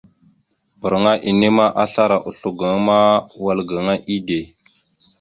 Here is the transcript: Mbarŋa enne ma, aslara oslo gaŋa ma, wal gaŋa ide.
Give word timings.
Mbarŋa 0.77 1.11
enne 1.27 1.47
ma, 1.57 1.65
aslara 1.83 2.17
oslo 2.29 2.49
gaŋa 2.59 2.77
ma, 2.87 2.97
wal 3.43 3.59
gaŋa 3.69 3.93
ide. 4.15 4.39